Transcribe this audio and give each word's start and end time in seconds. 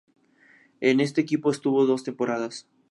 En 0.79 0.99
este 0.99 1.21
equipo 1.21 1.51
estuvo 1.51 1.85
dos 1.85 2.03
temporadas. 2.03 2.67